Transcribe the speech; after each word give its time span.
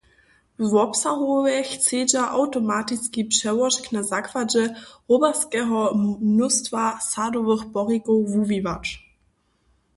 Wobsahowje 0.71 1.59
chcedźa 1.71 2.23
awtomatiski 2.37 3.21
přełožk 3.31 3.83
na 3.95 4.01
zakładźe 4.11 4.63
hoberskeho 5.09 5.79
mnóstwa 6.29 6.83
sadowych 7.11 7.63
porikow 7.73 8.19
wuwiwać. 8.33 8.85